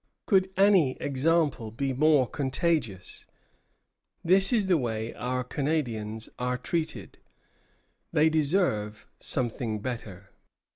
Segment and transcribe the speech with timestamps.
[0.25, 3.27] Could any example be more contagious?
[4.23, 7.19] This is the way our Canadians are treated.
[8.11, 10.31] They deserve something better."